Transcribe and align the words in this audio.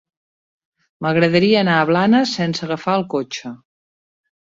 M'agradaria 1.07 1.61
anar 1.63 1.77
a 1.81 1.85
Blanes 1.91 2.35
sense 2.41 2.67
agafar 2.71 2.99
el 3.01 3.09
cotxe. 3.17 3.57